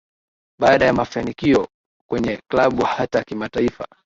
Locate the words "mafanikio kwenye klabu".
0.93-2.83